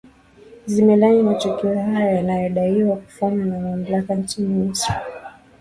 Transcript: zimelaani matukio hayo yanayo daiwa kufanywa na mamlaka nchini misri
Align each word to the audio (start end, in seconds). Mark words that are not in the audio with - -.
zimelaani 0.65 1.21
matukio 1.23 1.73
hayo 1.79 2.15
yanayo 2.15 2.49
daiwa 2.49 2.95
kufanywa 2.97 3.45
na 3.45 3.59
mamlaka 3.59 4.15
nchini 4.15 4.47
misri 4.53 4.93